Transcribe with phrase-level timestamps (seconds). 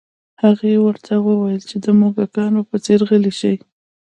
[0.43, 3.53] هغې ورته وویل چې د موږکانو په څیر غلي شي